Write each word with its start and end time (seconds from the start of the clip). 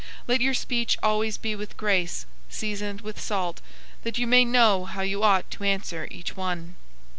004:006 0.01 0.09
Let 0.29 0.41
your 0.41 0.53
speech 0.55 0.97
always 1.03 1.37
be 1.37 1.55
with 1.55 1.77
grace, 1.77 2.25
seasoned 2.49 3.01
with 3.01 3.21
salt, 3.21 3.61
that 4.01 4.17
you 4.17 4.25
may 4.25 4.43
know 4.43 4.85
how 4.85 5.01
you 5.03 5.21
ought 5.21 5.51
to 5.51 5.63
answer 5.63 6.07
each 6.09 6.35
one. 6.35 6.75